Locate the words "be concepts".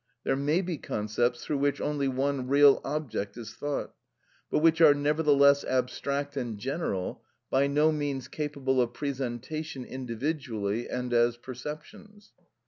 0.63-1.43